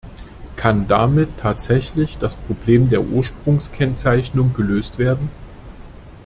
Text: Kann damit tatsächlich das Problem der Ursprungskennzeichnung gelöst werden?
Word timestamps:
Kann 0.55 0.87
damit 0.87 1.29
tatsächlich 1.37 2.17
das 2.17 2.35
Problem 2.35 2.89
der 2.89 3.03
Ursprungskennzeichnung 3.03 4.51
gelöst 4.55 4.97
werden? 4.97 5.29